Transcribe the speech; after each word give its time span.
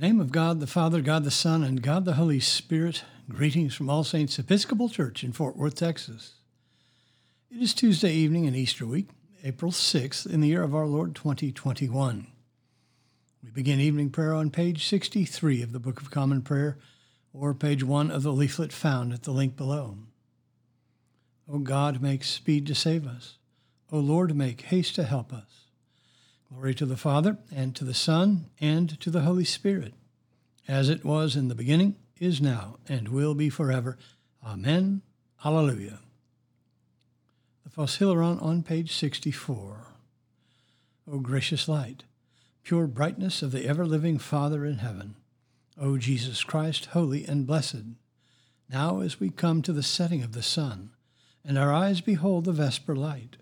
Name 0.00 0.18
of 0.18 0.32
God 0.32 0.60
the 0.60 0.66
Father, 0.66 1.02
God 1.02 1.24
the 1.24 1.30
Son, 1.30 1.62
and 1.62 1.82
God 1.82 2.06
the 2.06 2.14
Holy 2.14 2.40
Spirit, 2.40 3.04
greetings 3.28 3.74
from 3.74 3.90
All 3.90 4.02
Saints 4.02 4.38
Episcopal 4.38 4.88
Church 4.88 5.22
in 5.22 5.30
Fort 5.30 5.58
Worth, 5.58 5.74
Texas. 5.74 6.36
It 7.50 7.60
is 7.60 7.74
Tuesday 7.74 8.14
evening 8.14 8.46
in 8.46 8.54
Easter 8.54 8.86
week, 8.86 9.10
April 9.44 9.70
6th, 9.70 10.24
in 10.24 10.40
the 10.40 10.48
year 10.48 10.62
of 10.62 10.74
our 10.74 10.86
Lord 10.86 11.14
2021. 11.14 12.28
We 13.44 13.50
begin 13.50 13.78
evening 13.78 14.08
prayer 14.08 14.32
on 14.32 14.48
page 14.48 14.86
63 14.86 15.60
of 15.60 15.72
the 15.72 15.78
Book 15.78 16.00
of 16.00 16.10
Common 16.10 16.40
Prayer, 16.40 16.78
or 17.34 17.52
page 17.52 17.84
1 17.84 18.10
of 18.10 18.22
the 18.22 18.32
leaflet 18.32 18.72
found 18.72 19.12
at 19.12 19.24
the 19.24 19.32
link 19.32 19.54
below. 19.54 19.98
O 21.46 21.58
God, 21.58 22.00
make 22.00 22.24
speed 22.24 22.66
to 22.68 22.74
save 22.74 23.06
us. 23.06 23.36
O 23.92 23.98
Lord, 23.98 24.34
make 24.34 24.62
haste 24.62 24.94
to 24.94 25.04
help 25.04 25.30
us. 25.30 25.66
Glory 26.52 26.74
to 26.74 26.86
the 26.86 26.96
Father, 26.96 27.38
and 27.54 27.76
to 27.76 27.84
the 27.84 27.94
Son, 27.94 28.46
and 28.60 28.98
to 29.00 29.08
the 29.08 29.20
Holy 29.20 29.44
Spirit, 29.44 29.94
as 30.66 30.88
it 30.88 31.04
was 31.04 31.36
in 31.36 31.46
the 31.46 31.54
beginning, 31.54 31.94
is 32.18 32.40
now, 32.40 32.76
and 32.88 33.08
will 33.08 33.34
be 33.34 33.48
forever. 33.48 33.96
Amen. 34.44 35.02
Alleluia. 35.44 36.00
The 37.62 37.70
Phos 37.70 37.98
Hilaron 37.98 38.42
on 38.42 38.64
page 38.64 38.92
64. 38.92 39.86
O 41.10 41.18
gracious 41.18 41.68
light, 41.68 42.02
pure 42.62 42.86
brightness 42.86 43.42
of 43.42 43.52
the 43.52 43.66
ever 43.66 43.86
living 43.86 44.18
Father 44.18 44.64
in 44.64 44.78
heaven, 44.78 45.14
O 45.78 45.98
Jesus 45.98 46.42
Christ, 46.44 46.86
holy 46.86 47.24
and 47.24 47.46
blessed, 47.46 47.94
now 48.68 49.00
as 49.00 49.18
we 49.18 49.30
come 49.30 49.62
to 49.62 49.72
the 49.72 49.82
setting 49.82 50.22
of 50.22 50.32
the 50.32 50.42
sun, 50.42 50.90
and 51.44 51.56
our 51.56 51.72
eyes 51.72 52.00
behold 52.00 52.44
the 52.44 52.52
vesper 52.52 52.94
light, 52.94 53.36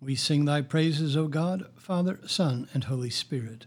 we 0.00 0.14
sing 0.14 0.44
thy 0.44 0.62
praises, 0.62 1.16
O 1.16 1.26
God, 1.26 1.66
Father, 1.76 2.20
Son, 2.26 2.68
and 2.72 2.84
Holy 2.84 3.10
Spirit. 3.10 3.66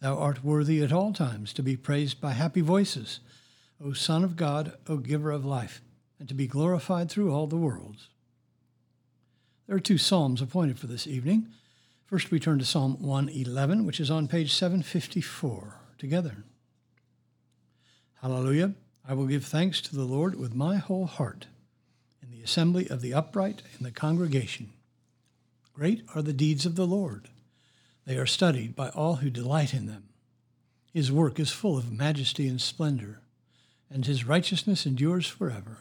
Thou 0.00 0.16
art 0.16 0.42
worthy 0.42 0.82
at 0.82 0.92
all 0.92 1.12
times 1.12 1.52
to 1.52 1.62
be 1.62 1.76
praised 1.76 2.20
by 2.20 2.32
happy 2.32 2.62
voices, 2.62 3.20
O 3.82 3.92
Son 3.92 4.24
of 4.24 4.36
God, 4.36 4.72
O 4.88 4.96
Giver 4.96 5.30
of 5.30 5.44
life, 5.44 5.82
and 6.18 6.28
to 6.28 6.34
be 6.34 6.46
glorified 6.46 7.10
through 7.10 7.32
all 7.32 7.46
the 7.46 7.56
worlds. 7.56 8.08
There 9.66 9.76
are 9.76 9.80
two 9.80 9.98
psalms 9.98 10.40
appointed 10.40 10.78
for 10.78 10.86
this 10.86 11.06
evening. 11.06 11.48
First, 12.06 12.30
we 12.30 12.40
turn 12.40 12.58
to 12.58 12.64
Psalm 12.64 12.96
111, 13.00 13.84
which 13.84 14.00
is 14.00 14.10
on 14.10 14.26
page 14.26 14.52
754, 14.54 15.76
together. 15.98 16.44
Hallelujah! 18.22 18.74
I 19.06 19.14
will 19.14 19.26
give 19.26 19.44
thanks 19.44 19.80
to 19.82 19.94
the 19.94 20.04
Lord 20.04 20.34
with 20.34 20.54
my 20.54 20.76
whole 20.76 21.06
heart, 21.06 21.46
in 22.22 22.30
the 22.30 22.42
assembly 22.42 22.88
of 22.88 23.00
the 23.00 23.14
upright 23.14 23.62
in 23.78 23.84
the 23.84 23.90
congregation. 23.90 24.72
Great 25.80 26.04
are 26.14 26.20
the 26.20 26.34
deeds 26.34 26.66
of 26.66 26.76
the 26.76 26.86
Lord. 26.86 27.30
They 28.04 28.18
are 28.18 28.26
studied 28.26 28.76
by 28.76 28.90
all 28.90 29.16
who 29.16 29.30
delight 29.30 29.72
in 29.72 29.86
them. 29.86 30.10
His 30.92 31.10
work 31.10 31.40
is 31.40 31.52
full 31.52 31.78
of 31.78 31.90
majesty 31.90 32.46
and 32.48 32.60
splendor, 32.60 33.22
and 33.88 34.04
his 34.04 34.26
righteousness 34.26 34.84
endures 34.84 35.26
forever. 35.26 35.78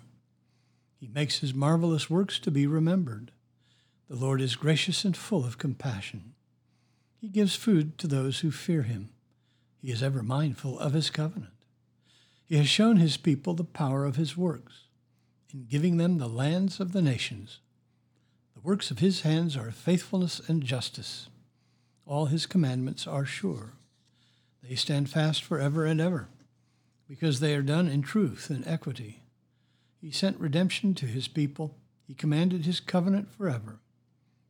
He 0.95 1.09
makes 1.09 1.39
his 1.39 1.53
marvelous 1.53 2.09
works 2.09 2.39
to 2.39 2.49
be 2.49 2.65
remembered. 2.65 3.31
The 4.07 4.15
Lord 4.15 4.39
is 4.39 4.55
gracious 4.55 5.03
and 5.03 5.17
full 5.17 5.43
of 5.43 5.57
compassion. 5.57 6.33
He 7.19 7.27
gives 7.27 7.57
food 7.57 7.97
to 7.97 8.07
those 8.07 8.39
who 8.39 8.51
fear 8.51 8.83
him. 8.83 9.09
He 9.81 9.91
is 9.91 10.01
ever 10.01 10.23
mindful 10.23 10.79
of 10.79 10.93
his 10.93 11.09
covenant. 11.09 11.65
He 12.45 12.55
has 12.55 12.69
shown 12.69 12.95
his 12.95 13.17
people 13.17 13.53
the 13.53 13.65
power 13.65 14.05
of 14.05 14.15
his 14.15 14.37
works, 14.37 14.85
in 15.53 15.65
giving 15.65 15.97
them 15.97 16.19
the 16.19 16.29
lands 16.29 16.79
of 16.79 16.93
the 16.93 17.01
nations. 17.01 17.59
The 18.61 18.67
works 18.67 18.91
of 18.91 18.99
his 18.99 19.21
hands 19.21 19.55
are 19.55 19.71
faithfulness 19.71 20.41
and 20.49 20.61
justice. 20.61 21.29
All 22.05 22.25
his 22.25 22.45
commandments 22.45 23.07
are 23.07 23.23
sure. 23.23 23.71
They 24.61 24.75
stand 24.75 25.09
fast 25.09 25.45
forever 25.45 25.85
and 25.85 26.01
ever, 26.01 26.27
because 27.07 27.39
they 27.39 27.55
are 27.55 27.61
done 27.61 27.87
in 27.87 28.01
truth 28.01 28.49
and 28.49 28.67
equity. 28.67 29.21
He 30.01 30.11
sent 30.11 30.41
redemption 30.41 30.93
to 30.95 31.05
his 31.05 31.29
people. 31.29 31.77
He 32.05 32.13
commanded 32.13 32.65
his 32.65 32.81
covenant 32.81 33.31
forever. 33.31 33.79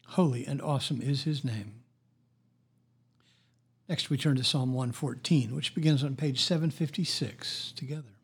Holy 0.08 0.44
and 0.44 0.60
awesome 0.60 1.04
is 1.04 1.24
his 1.26 1.46
name. 1.46 1.76
Next, 3.88 4.10
we 4.10 4.18
turn 4.18 4.38
to 4.38 4.44
Psalm 4.44 4.74
114, 4.74 5.56
which 5.56 5.76
begins 5.76 6.04
on 6.04 6.16
page 6.16 6.42
756 6.42 7.74
together. 7.74 8.16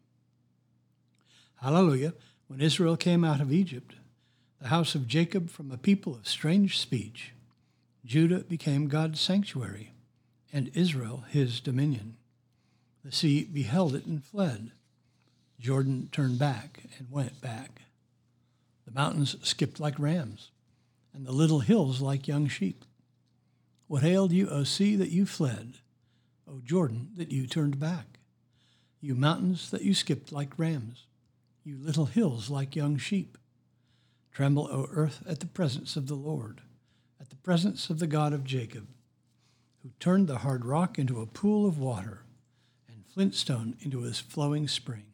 Hallelujah. 1.61 2.15
When 2.47 2.59
Israel 2.59 2.97
came 2.97 3.23
out 3.23 3.39
of 3.39 3.53
Egypt, 3.53 3.93
the 4.61 4.69
house 4.69 4.95
of 4.95 5.07
Jacob 5.07 5.49
from 5.49 5.71
a 5.71 5.77
people 5.77 6.15
of 6.15 6.27
strange 6.27 6.79
speech. 6.79 7.33
Judah 8.05 8.39
became 8.39 8.87
God's 8.87 9.19
sanctuary, 9.19 9.91
and 10.53 10.71
Israel 10.73 11.25
his 11.29 11.59
dominion. 11.59 12.17
The 13.03 13.11
sea 13.11 13.43
beheld 13.43 13.95
it 13.95 14.05
and 14.05 14.23
fled. 14.23 14.71
Jordan 15.59 16.09
turned 16.11 16.39
back 16.39 16.83
and 16.97 17.11
went 17.11 17.41
back. 17.41 17.81
The 18.85 18.93
mountains 18.93 19.35
skipped 19.41 19.79
like 19.79 19.99
rams, 19.99 20.51
and 21.13 21.25
the 21.25 21.31
little 21.31 21.59
hills 21.59 22.01
like 22.01 22.27
young 22.27 22.47
sheep. 22.47 22.85
What 23.87 24.03
ailed 24.03 24.31
you, 24.31 24.49
O 24.49 24.63
sea, 24.63 24.95
that 24.95 25.11
you 25.11 25.25
fled? 25.25 25.75
O 26.47 26.61
Jordan, 26.63 27.09
that 27.17 27.31
you 27.31 27.47
turned 27.47 27.79
back? 27.79 28.19
You 29.01 29.15
mountains, 29.15 29.69
that 29.71 29.81
you 29.81 29.93
skipped 29.93 30.31
like 30.31 30.57
rams? 30.57 31.05
You 31.63 31.77
little 31.79 32.05
hills 32.05 32.49
like 32.49 32.75
young 32.75 32.97
sheep? 32.97 33.37
Tremble, 34.35 34.67
O 34.69 34.89
earth, 34.91 35.23
at 35.25 35.39
the 35.39 35.45
presence 35.45 35.95
of 35.95 36.07
the 36.07 36.15
Lord, 36.15 36.59
at 37.21 37.29
the 37.29 37.37
presence 37.37 37.89
of 37.89 37.99
the 37.99 38.05
God 38.05 38.33
of 38.33 38.43
Jacob, 38.43 38.85
who 39.81 39.91
turned 39.97 40.27
the 40.27 40.39
hard 40.39 40.65
rock 40.65 40.99
into 40.99 41.21
a 41.21 41.25
pool 41.25 41.65
of 41.65 41.79
water 41.79 42.23
and 42.89 43.05
flintstone 43.05 43.77
into 43.79 44.03
a 44.03 44.11
flowing 44.11 44.67
spring. 44.67 45.05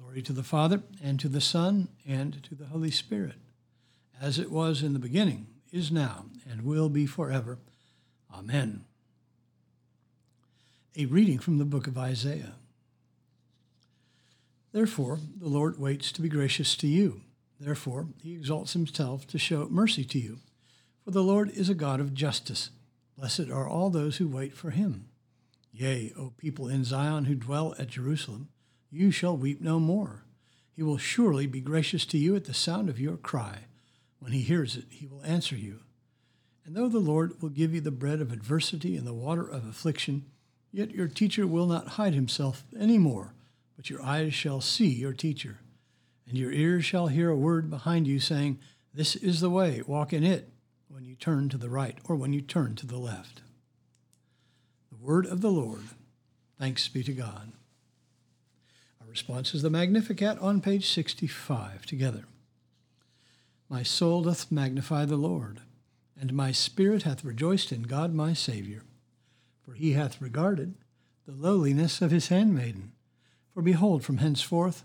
Glory 0.00 0.22
to 0.22 0.32
the 0.32 0.42
Father, 0.42 0.82
and 1.02 1.20
to 1.20 1.28
the 1.28 1.42
Son, 1.42 1.88
and 2.08 2.42
to 2.44 2.54
the 2.54 2.64
Holy 2.64 2.90
Spirit, 2.90 3.36
as 4.18 4.38
it 4.38 4.50
was 4.50 4.82
in 4.82 4.94
the 4.94 4.98
beginning, 4.98 5.46
is 5.70 5.92
now, 5.92 6.24
and 6.50 6.62
will 6.62 6.88
be 6.88 7.04
forever. 7.04 7.58
Amen. 8.32 8.86
A 10.96 11.04
reading 11.04 11.38
from 11.38 11.58
the 11.58 11.66
book 11.66 11.86
of 11.86 11.98
Isaiah. 11.98 12.54
Therefore, 14.72 15.18
the 15.38 15.48
Lord 15.48 15.78
waits 15.78 16.10
to 16.12 16.22
be 16.22 16.30
gracious 16.30 16.76
to 16.76 16.86
you 16.86 17.20
Therefore, 17.64 18.08
he 18.22 18.34
exalts 18.34 18.74
himself 18.74 19.26
to 19.28 19.38
show 19.38 19.66
mercy 19.70 20.04
to 20.04 20.18
you. 20.18 20.40
For 21.02 21.12
the 21.12 21.22
Lord 21.22 21.48
is 21.48 21.70
a 21.70 21.74
God 21.74 21.98
of 21.98 22.12
justice. 22.12 22.68
Blessed 23.16 23.48
are 23.48 23.66
all 23.66 23.88
those 23.88 24.18
who 24.18 24.28
wait 24.28 24.52
for 24.52 24.70
him. 24.70 25.06
Yea, 25.72 26.12
O 26.18 26.34
people 26.36 26.68
in 26.68 26.84
Zion 26.84 27.24
who 27.24 27.34
dwell 27.34 27.74
at 27.78 27.88
Jerusalem, 27.88 28.48
you 28.90 29.10
shall 29.10 29.34
weep 29.34 29.62
no 29.62 29.80
more. 29.80 30.24
He 30.76 30.82
will 30.82 30.98
surely 30.98 31.46
be 31.46 31.62
gracious 31.62 32.04
to 32.06 32.18
you 32.18 32.36
at 32.36 32.44
the 32.44 32.52
sound 32.52 32.90
of 32.90 33.00
your 33.00 33.16
cry. 33.16 33.60
When 34.18 34.32
he 34.32 34.42
hears 34.42 34.76
it, 34.76 34.84
he 34.90 35.06
will 35.06 35.24
answer 35.24 35.56
you. 35.56 35.80
And 36.66 36.76
though 36.76 36.90
the 36.90 36.98
Lord 36.98 37.40
will 37.40 37.48
give 37.48 37.74
you 37.74 37.80
the 37.80 37.90
bread 37.90 38.20
of 38.20 38.30
adversity 38.30 38.94
and 38.94 39.06
the 39.06 39.14
water 39.14 39.48
of 39.48 39.66
affliction, 39.66 40.26
yet 40.70 40.90
your 40.90 41.08
teacher 41.08 41.46
will 41.46 41.66
not 41.66 41.88
hide 41.88 42.12
himself 42.12 42.64
any 42.78 42.98
more, 42.98 43.32
but 43.74 43.88
your 43.88 44.02
eyes 44.02 44.34
shall 44.34 44.60
see 44.60 44.88
your 44.88 45.14
teacher 45.14 45.60
and 46.26 46.38
your 46.38 46.52
ears 46.52 46.84
shall 46.84 47.08
hear 47.08 47.30
a 47.30 47.36
word 47.36 47.70
behind 47.70 48.06
you 48.06 48.18
saying, 48.18 48.58
This 48.92 49.16
is 49.16 49.40
the 49.40 49.50
way, 49.50 49.82
walk 49.86 50.12
in 50.12 50.24
it, 50.24 50.50
when 50.88 51.04
you 51.04 51.14
turn 51.14 51.48
to 51.48 51.58
the 51.58 51.70
right 51.70 51.98
or 52.04 52.16
when 52.16 52.32
you 52.32 52.40
turn 52.40 52.76
to 52.76 52.86
the 52.86 52.98
left. 52.98 53.42
The 54.90 55.04
word 55.04 55.26
of 55.26 55.40
the 55.40 55.50
Lord. 55.50 55.82
Thanks 56.58 56.88
be 56.88 57.02
to 57.02 57.12
God. 57.12 57.52
Our 59.00 59.08
response 59.08 59.54
is 59.54 59.62
the 59.62 59.70
Magnificat 59.70 60.38
on 60.38 60.60
page 60.60 60.88
65 60.88 61.84
together. 61.84 62.24
My 63.68 63.82
soul 63.82 64.22
doth 64.22 64.52
magnify 64.52 65.04
the 65.04 65.16
Lord, 65.16 65.60
and 66.18 66.32
my 66.32 66.52
spirit 66.52 67.02
hath 67.02 67.24
rejoiced 67.24 67.72
in 67.72 67.82
God 67.82 68.14
my 68.14 68.32
Saviour. 68.32 68.82
For 69.62 69.72
he 69.72 69.92
hath 69.92 70.20
regarded 70.20 70.74
the 71.26 71.32
lowliness 71.32 72.00
of 72.02 72.10
his 72.10 72.28
handmaiden. 72.28 72.92
For 73.52 73.62
behold, 73.62 74.04
from 74.04 74.18
henceforth 74.18 74.84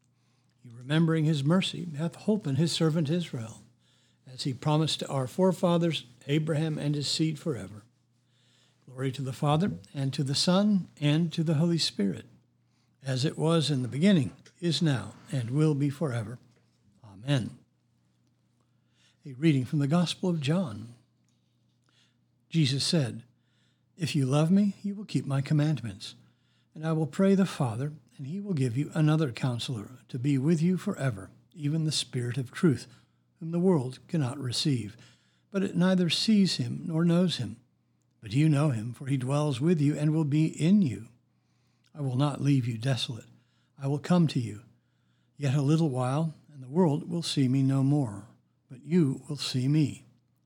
Remembering 0.65 1.25
his 1.25 1.43
mercy, 1.43 1.87
hath 1.97 2.17
holpen 2.19 2.57
his 2.57 2.71
servant 2.71 3.09
Israel, 3.09 3.61
as 4.31 4.43
he 4.43 4.53
promised 4.53 4.99
to 4.99 5.07
our 5.07 5.27
forefathers, 5.27 6.05
Abraham 6.27 6.77
and 6.77 6.95
his 6.95 7.07
seed 7.07 7.39
forever. 7.39 7.83
Glory 8.85 9.11
to 9.11 9.21
the 9.21 9.33
Father, 9.33 9.71
and 9.93 10.13
to 10.13 10.23
the 10.23 10.35
Son, 10.35 10.87
and 10.99 11.31
to 11.33 11.43
the 11.43 11.55
Holy 11.55 11.77
Spirit, 11.77 12.25
as 13.05 13.25
it 13.25 13.37
was 13.37 13.71
in 13.71 13.81
the 13.81 13.87
beginning, 13.87 14.31
is 14.59 14.81
now, 14.81 15.13
and 15.31 15.49
will 15.49 15.73
be 15.73 15.89
forever. 15.89 16.37
Amen. 17.03 17.51
A 19.25 19.33
reading 19.33 19.65
from 19.65 19.79
the 19.79 19.87
Gospel 19.87 20.29
of 20.29 20.41
John. 20.41 20.93
Jesus 22.49 22.83
said, 22.83 23.23
If 23.97 24.15
you 24.15 24.25
love 24.25 24.51
me, 24.51 24.75
you 24.83 24.93
will 24.93 25.05
keep 25.05 25.25
my 25.25 25.41
commandments, 25.41 26.15
and 26.75 26.85
I 26.85 26.91
will 26.91 27.07
pray 27.07 27.33
the 27.33 27.45
Father, 27.45 27.93
and 28.21 28.27
he 28.27 28.39
will 28.39 28.53
give 28.53 28.77
you 28.77 28.91
another 28.93 29.31
counselor 29.31 29.97
to 30.07 30.19
be 30.19 30.37
with 30.37 30.61
you 30.61 30.77
forever, 30.77 31.31
even 31.55 31.85
the 31.85 31.91
Spirit 31.91 32.37
of 32.37 32.51
truth, 32.51 32.85
whom 33.39 33.49
the 33.49 33.57
world 33.57 33.97
cannot 34.07 34.37
receive, 34.37 34.95
but 35.49 35.63
it 35.63 35.75
neither 35.75 36.07
sees 36.07 36.57
him 36.57 36.83
nor 36.85 37.03
knows 37.03 37.37
him. 37.37 37.57
But 38.21 38.31
you 38.31 38.47
know 38.47 38.69
him, 38.69 38.93
for 38.93 39.07
he 39.07 39.17
dwells 39.17 39.59
with 39.59 39.81
you 39.81 39.97
and 39.97 40.13
will 40.13 40.23
be 40.23 40.45
in 40.45 40.83
you. 40.83 41.07
I 41.97 42.01
will 42.01 42.15
not 42.15 42.43
leave 42.43 42.67
you 42.67 42.77
desolate. 42.77 43.25
I 43.81 43.87
will 43.87 43.97
come 43.97 44.27
to 44.27 44.39
you. 44.39 44.61
Yet 45.35 45.55
a 45.55 45.63
little 45.63 45.89
while, 45.89 46.35
and 46.53 46.61
the 46.61 46.69
world 46.69 47.09
will 47.09 47.23
see 47.23 47.47
me 47.47 47.63
no 47.63 47.81
more. 47.81 48.27
But 48.69 48.85
you 48.85 49.23
will 49.27 49.37
see 49.37 49.67
me. 49.67 50.05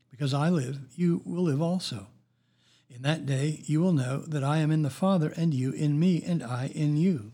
Because 0.09 0.33
I 0.33 0.47
live, 0.47 0.79
you 0.95 1.21
will 1.25 1.43
live 1.43 1.61
also. 1.61 2.07
In 2.89 3.01
that 3.01 3.25
day 3.25 3.63
you 3.65 3.81
will 3.81 3.91
know 3.91 4.19
that 4.19 4.45
I 4.45 4.59
am 4.59 4.71
in 4.71 4.83
the 4.83 4.89
Father, 4.89 5.33
and 5.35 5.53
you 5.53 5.73
in 5.73 5.99
me, 5.99 6.23
and 6.25 6.41
I 6.41 6.71
in 6.73 6.95
you. 6.95 7.33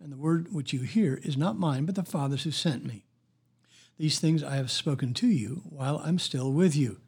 and 0.00 0.12
the 0.12 0.16
word 0.16 0.52
which 0.52 0.72
you 0.72 0.80
hear 0.80 1.20
is 1.22 1.36
not 1.36 1.58
mine, 1.58 1.84
but 1.84 1.94
the 1.94 2.02
Father's 2.02 2.44
who 2.44 2.50
sent 2.50 2.84
me. 2.84 3.04
These 3.98 4.20
things 4.20 4.42
I 4.44 4.56
have 4.56 4.70
spoken 4.70 5.12
to 5.14 5.26
you 5.26 5.62
while 5.64 6.00
I'm 6.04 6.18
still 6.18 6.52
with 6.52 6.76
you. 6.76 7.00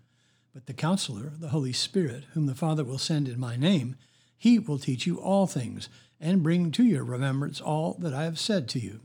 But 0.52 0.66
the 0.66 0.72
Counselor, 0.72 1.32
the 1.38 1.50
Holy 1.50 1.72
Spirit, 1.72 2.24
whom 2.32 2.46
the 2.46 2.54
Father 2.54 2.82
will 2.82 2.98
send 2.98 3.28
in 3.28 3.38
my 3.38 3.56
name, 3.56 3.94
he 4.36 4.58
will 4.58 4.78
teach 4.78 5.06
you 5.06 5.20
all 5.20 5.46
things 5.46 5.88
and 6.20 6.42
bring 6.42 6.72
to 6.72 6.82
your 6.82 7.04
remembrance 7.04 7.60
all 7.60 7.96
that 8.00 8.12
I 8.12 8.24
have 8.24 8.38
said 8.38 8.68
to 8.70 8.80
you. 8.80 9.00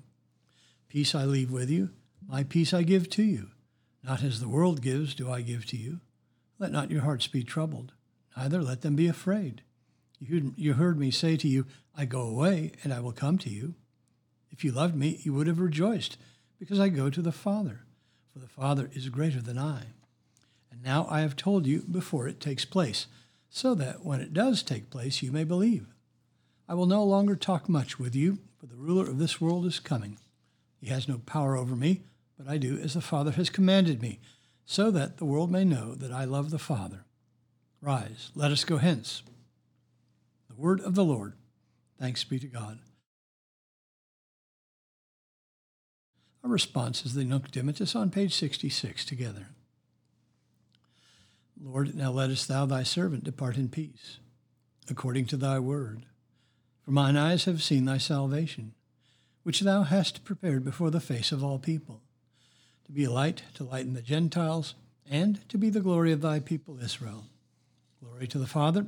Peace 0.87 1.13
I 1.13 1.25
leave 1.25 1.51
with 1.51 1.69
you, 1.69 1.91
my 2.27 2.43
peace 2.43 2.73
I 2.73 2.81
give 2.83 3.09
to 3.11 3.23
you. 3.23 3.49
Not 4.03 4.23
as 4.23 4.39
the 4.39 4.49
world 4.49 4.81
gives, 4.81 5.13
do 5.13 5.31
I 5.31 5.41
give 5.41 5.65
to 5.67 5.77
you. 5.77 5.99
Let 6.57 6.71
not 6.71 6.89
your 6.89 7.01
hearts 7.01 7.27
be 7.27 7.43
troubled, 7.43 7.93
neither 8.35 8.63
let 8.63 8.81
them 8.81 8.95
be 8.95 9.07
afraid. 9.07 9.61
You 10.19 10.73
heard 10.73 10.97
me 10.97 11.11
say 11.11 11.37
to 11.37 11.47
you, 11.47 11.65
I 11.95 12.05
go 12.05 12.21
away, 12.21 12.71
and 12.83 12.93
I 12.93 12.99
will 12.99 13.11
come 13.11 13.37
to 13.39 13.49
you. 13.49 13.75
If 14.51 14.63
you 14.63 14.71
loved 14.71 14.95
me, 14.95 15.19
you 15.23 15.33
would 15.33 15.47
have 15.47 15.59
rejoiced, 15.59 16.17
because 16.59 16.79
I 16.79 16.89
go 16.89 17.09
to 17.09 17.21
the 17.21 17.31
Father, 17.31 17.81
for 18.31 18.39
the 18.39 18.47
Father 18.47 18.89
is 18.93 19.09
greater 19.09 19.41
than 19.41 19.57
I. 19.57 19.83
And 20.71 20.83
now 20.83 21.07
I 21.09 21.21
have 21.21 21.35
told 21.35 21.65
you 21.65 21.83
before 21.89 22.27
it 22.27 22.39
takes 22.39 22.65
place, 22.65 23.07
so 23.49 23.75
that 23.75 24.05
when 24.05 24.21
it 24.21 24.33
does 24.33 24.63
take 24.63 24.89
place, 24.89 25.21
you 25.21 25.31
may 25.31 25.43
believe. 25.43 25.87
I 26.67 26.73
will 26.73 26.85
no 26.85 27.03
longer 27.03 27.35
talk 27.35 27.69
much 27.69 27.99
with 27.99 28.15
you, 28.15 28.39
for 28.57 28.65
the 28.65 28.75
ruler 28.75 29.07
of 29.09 29.19
this 29.19 29.39
world 29.39 29.65
is 29.65 29.79
coming. 29.79 30.17
He 30.79 30.87
has 30.87 31.07
no 31.07 31.19
power 31.25 31.55
over 31.55 31.75
me, 31.75 32.01
but 32.37 32.47
I 32.47 32.57
do 32.57 32.77
as 32.77 32.93
the 32.93 33.01
Father 33.01 33.31
has 33.31 33.49
commanded 33.49 34.01
me, 34.01 34.19
so 34.65 34.91
that 34.91 35.17
the 35.17 35.25
world 35.25 35.51
may 35.51 35.63
know 35.63 35.95
that 35.95 36.11
I 36.11 36.25
love 36.25 36.49
the 36.49 36.59
Father. 36.59 37.05
Rise, 37.81 38.31
let 38.35 38.51
us 38.51 38.63
go 38.63 38.77
hence. 38.77 39.21
The 40.55 40.61
word 40.61 40.79
of 40.81 40.95
the 40.95 41.03
Lord. 41.03 41.33
Thanks 41.99 42.23
be 42.23 42.39
to 42.39 42.47
God. 42.47 42.79
Our 46.43 46.49
response 46.49 47.05
is 47.05 47.13
the 47.13 47.25
Nunc 47.25 47.51
Dimittis 47.51 47.95
on 47.95 48.09
page 48.09 48.33
66 48.35 49.03
together. 49.03 49.47
Lord, 51.61 51.95
now 51.95 52.11
lettest 52.11 52.47
thou 52.47 52.65
thy 52.65 52.83
servant 52.83 53.23
depart 53.23 53.57
in 53.57 53.69
peace, 53.69 54.19
according 54.89 55.25
to 55.27 55.37
thy 55.37 55.59
word. 55.59 56.05
For 56.83 56.91
mine 56.91 57.17
eyes 57.17 57.45
have 57.45 57.63
seen 57.63 57.85
thy 57.85 57.97
salvation, 57.97 58.75
which 59.43 59.61
thou 59.61 59.83
hast 59.83 60.23
prepared 60.23 60.63
before 60.63 60.91
the 60.91 60.99
face 61.01 61.31
of 61.31 61.43
all 61.43 61.59
people, 61.59 62.01
to 62.85 62.91
be 62.91 63.05
a 63.05 63.11
light 63.11 63.41
to 63.55 63.63
lighten 63.63 63.93
the 63.93 64.01
Gentiles, 64.01 64.75
and 65.09 65.47
to 65.49 65.57
be 65.57 65.69
the 65.69 65.81
glory 65.81 66.11
of 66.11 66.21
thy 66.21 66.39
people 66.39 66.79
Israel. 66.79 67.25
Glory 67.99 68.27
to 68.27 68.37
the 68.37 68.47
Father, 68.47 68.87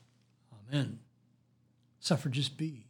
Amen. 0.71 0.99
Suffrages 1.99 2.49
B. 2.49 2.85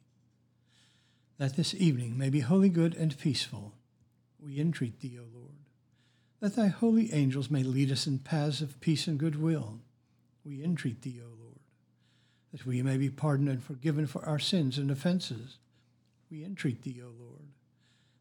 That 1.37 1.55
this 1.55 1.73
evening 1.73 2.17
may 2.17 2.29
be 2.29 2.41
holy 2.41 2.69
good 2.69 2.95
and 2.95 3.17
peaceful, 3.17 3.73
we 4.39 4.59
entreat 4.59 4.99
thee, 4.99 5.17
O 5.19 5.25
Lord. 5.33 5.55
That 6.39 6.55
thy 6.55 6.67
holy 6.67 7.13
angels 7.13 7.49
may 7.49 7.63
lead 7.63 7.91
us 7.91 8.07
in 8.07 8.19
paths 8.19 8.61
of 8.61 8.79
peace 8.79 9.07
and 9.07 9.17
goodwill, 9.17 9.79
we 10.43 10.63
entreat 10.63 11.01
thee, 11.01 11.19
O 11.23 11.27
Lord 11.27 11.41
that 12.51 12.65
we 12.65 12.81
may 12.81 12.97
be 12.97 13.09
pardoned 13.09 13.49
and 13.49 13.63
forgiven 13.63 14.05
for 14.05 14.25
our 14.25 14.39
sins 14.39 14.77
and 14.77 14.91
offenses. 14.91 15.57
We 16.29 16.43
entreat 16.43 16.83
thee, 16.83 17.01
O 17.01 17.07
Lord, 17.07 17.47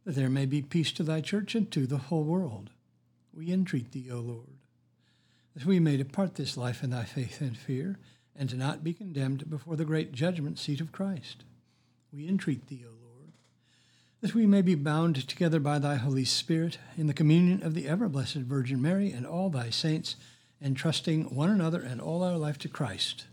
that 0.04 0.14
there 0.14 0.30
may 0.30 0.46
be 0.46 0.62
peace 0.62 0.92
to 0.92 1.02
thy 1.02 1.20
church 1.20 1.54
and 1.54 1.70
to 1.72 1.86
the 1.86 1.98
whole 1.98 2.24
world. 2.24 2.70
We 3.34 3.52
entreat 3.52 3.92
thee, 3.92 4.10
O 4.10 4.18
Lord, 4.18 4.58
that 5.54 5.64
we 5.64 5.80
may 5.80 5.96
depart 5.96 6.36
this 6.36 6.56
life 6.56 6.82
in 6.82 6.90
thy 6.90 7.04
faith 7.04 7.40
and 7.40 7.56
fear, 7.56 7.98
and 8.36 8.48
to 8.50 8.56
not 8.56 8.84
be 8.84 8.92
condemned 8.92 9.50
before 9.50 9.76
the 9.76 9.84
great 9.84 10.12
judgment 10.12 10.58
seat 10.58 10.80
of 10.80 10.92
Christ. 10.92 11.44
We 12.12 12.28
entreat 12.28 12.66
thee, 12.68 12.84
O 12.86 12.90
Lord, 12.90 13.32
that 14.20 14.34
we 14.34 14.46
may 14.46 14.62
be 14.62 14.74
bound 14.74 15.28
together 15.28 15.60
by 15.60 15.78
thy 15.78 15.96
Holy 15.96 16.24
Spirit 16.24 16.78
in 16.96 17.06
the 17.06 17.14
communion 17.14 17.62
of 17.62 17.74
the 17.74 17.88
ever 17.88 18.08
blessed 18.08 18.36
Virgin 18.36 18.80
Mary 18.80 19.12
and 19.12 19.26
all 19.26 19.50
thy 19.50 19.70
saints, 19.70 20.16
entrusting 20.62 21.34
one 21.34 21.50
another 21.50 21.80
and 21.80 22.00
all 22.00 22.22
our 22.22 22.36
life 22.36 22.58
to 22.58 22.68
Christ 22.68 23.24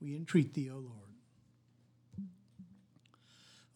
we 0.00 0.14
entreat 0.14 0.54
thee, 0.54 0.70
O 0.70 0.74
Lord. 0.74 0.94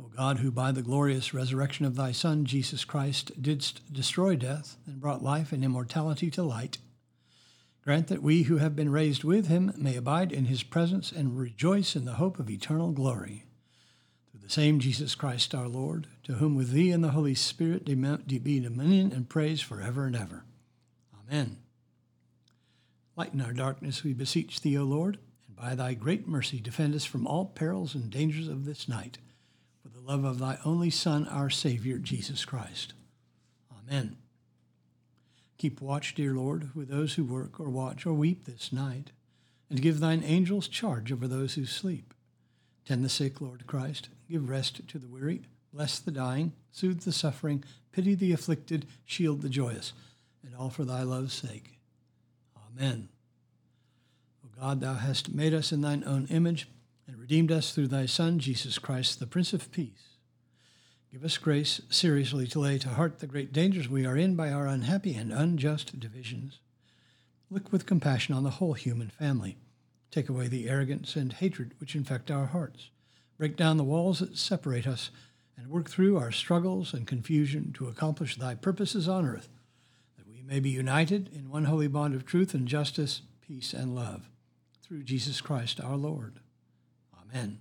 O 0.01 0.09
God, 0.17 0.39
who 0.39 0.51
by 0.51 0.73
the 0.73 0.83
glorious 0.83 1.33
resurrection 1.33 1.85
of 1.85 1.97
thy 1.97 2.13
Son, 2.13 2.45
Jesus 2.45 2.85
Christ, 2.85 3.41
didst 3.41 3.93
destroy 3.93 4.37
death 4.37 4.77
and 4.87 5.01
brought 5.01 5.23
life 5.23 5.53
and 5.53 5.65
immortality 5.65 6.31
to 6.31 6.43
light, 6.43 6.79
grant 7.85 8.07
that 8.09 8.23
we 8.23 8.45
who 8.45 8.59
have 8.59 8.77
been 8.77 8.91
raised 8.91 9.25
with 9.25 9.49
him 9.49 9.73
may 9.77 9.97
abide 9.97 10.33
in 10.33 10.45
his 10.47 10.63
presence 10.63 11.11
and 11.11 11.39
rejoice 11.39 11.97
in 11.97 12.05
the 12.05 12.15
hope 12.15 12.39
of 12.39 12.49
eternal 12.49 12.93
glory. 12.93 13.45
Through 14.31 14.41
the 14.41 14.51
same 14.51 14.79
Jesus 14.79 15.15
Christ 15.15 15.55
our 15.55 15.69
Lord, 15.69 16.07
to 16.25 16.35
whom 16.35 16.55
with 16.55 16.71
thee 16.71 16.91
and 16.91 17.03
the 17.03 17.11
Holy 17.11 17.35
Spirit 17.35 17.85
be 17.85 18.61
dominion 18.61 19.13
and 19.13 19.29
praise 19.29 19.61
forever 19.61 20.07
and 20.07 20.15
ever. 20.15 20.45
Amen. 21.29 21.59
Lighten 23.17 23.41
our 23.41 23.53
darkness, 23.53 24.05
we 24.05 24.15
beseech 24.15 24.61
thee, 24.61 24.79
O 24.79 24.85
Lord, 24.85 25.19
and 25.47 25.57
by 25.57 25.75
thy 25.75 25.95
great 25.95 26.27
mercy 26.27 26.61
defend 26.61 26.95
us 26.95 27.05
from 27.05 27.27
all 27.27 27.47
perils 27.47 27.95
and 27.95 28.11
dangers 28.11 28.49
of 28.49 28.65
this 28.65 28.89
night 28.89 29.19
for 29.83 29.89
the 29.89 30.01
love 30.01 30.25
of 30.25 30.39
thy 30.39 30.59
only 30.65 30.91
Son, 30.91 31.27
our 31.27 31.51
Savior, 31.51 31.99
Jesus 31.99 32.45
Christ. 32.45 32.95
Amen. 33.77 34.17
Keep 35.59 35.81
watch, 35.81 36.15
dear 36.15 36.35
Lord, 36.35 36.75
with 36.75 36.89
those 36.89 37.15
who 37.15 37.25
work 37.25 37.61
or 37.61 37.69
watch 37.69 38.05
or 38.07 38.13
weep 38.13 38.45
this 38.45 38.73
night, 38.73 39.13
and 39.71 39.81
give 39.81 40.01
thine 40.01 40.23
angels 40.25 40.69
charge 40.69 41.13
over 41.13 41.29
those 41.29 41.55
who 41.55 41.65
sleep. 41.65 42.15
Tend 42.85 43.05
the 43.05 43.09
sick, 43.09 43.41
Lord 43.41 43.67
Christ. 43.67 44.09
Give 44.29 44.49
rest 44.49 44.87
to 44.89 44.99
the 44.99 45.09
weary. 45.09 45.43
Bless 45.73 45.99
the 45.99 46.11
dying. 46.11 46.53
Soothe 46.73 47.03
the 47.03 47.13
suffering. 47.13 47.65
Pity 47.93 48.15
the 48.15 48.33
afflicted. 48.33 48.87
Shield 49.05 49.43
the 49.43 49.49
joyous. 49.49 49.93
And 50.45 50.55
all 50.57 50.71
for 50.71 50.85
thy 50.85 51.03
love's 51.03 51.35
sake. 51.35 51.79
Amen. 52.57 53.09
O 54.45 54.61
God, 54.61 54.81
thou 54.81 54.95
hast 54.95 55.33
made 55.33 55.55
us 55.55 55.71
in 55.73 55.81
thine 55.81 56.03
own 56.07 56.27
image 56.27 56.69
and 57.07 57.19
redeemed 57.19 57.53
us 57.53 57.73
through 57.73 57.89
thy 57.89 58.07
Son, 58.07 58.39
Jesus 58.39 58.79
Christ, 58.79 59.21
the 59.21 59.27
Prince 59.27 59.53
of 59.53 59.71
Peace. 59.71 60.12
Give 61.13 61.25
us 61.25 61.37
grace 61.37 61.83
seriously 61.91 62.47
to 62.47 62.59
lay 62.59 62.79
to 62.79 62.89
heart 62.89 63.19
the 63.19 63.27
great 63.27 63.53
dangers 63.53 63.87
we 63.87 64.07
are 64.07 64.17
in 64.17 64.35
by 64.35 64.51
our 64.51 64.67
unhappy 64.67 65.15
and 65.15 65.31
unjust 65.31 66.01
divisions. 66.01 66.59
Look 67.51 67.71
with 67.71 67.85
compassion 67.85 68.35
on 68.35 68.45
the 68.45 68.51
whole 68.51 68.73
human 68.73 69.11
family. 69.11 69.59
Take 70.11 70.31
away 70.31 70.49
the 70.49 70.71
arrogance 70.71 71.15
and 71.15 71.35
hatred 71.35 71.75
which 71.79 71.95
infect 71.95 72.31
our 72.31 72.47
hearts. 72.47 72.89
Break 73.37 73.57
down 73.57 73.77
the 73.77 73.85
walls 73.85 74.21
that 74.21 74.39
separate 74.39 74.87
us, 74.87 75.11
and 75.55 75.69
work 75.69 75.91
through 75.91 76.17
our 76.17 76.33
struggles 76.33 76.95
and 76.95 77.07
confusion 77.07 77.75
to 77.75 77.89
accomplish 77.89 78.37
thy 78.37 78.55
purposes 78.55 79.07
on 79.07 79.27
earth, 79.27 79.51
that 80.17 80.27
we 80.27 80.41
may 80.41 80.61
be 80.61 80.71
united 80.71 81.29
in 81.35 81.51
one 81.51 81.67
holy 81.67 81.89
bond 81.89 82.15
of 82.15 82.25
truth 82.25 82.55
and 82.55 82.67
justice, 82.67 83.21
peace 83.47 83.75
and 83.75 83.95
love. 83.95 84.31
Through 84.83 85.03
Jesus 85.03 85.43
Christ 85.43 85.79
our 85.79 85.97
Lord. 85.97 86.41
Amen. 87.21 87.61